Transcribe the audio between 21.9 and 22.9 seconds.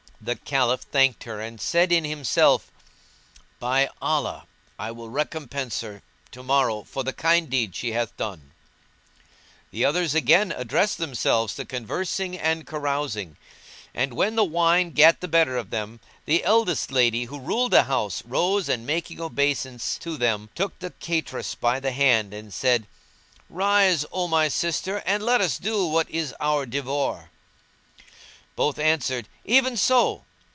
hand, and said,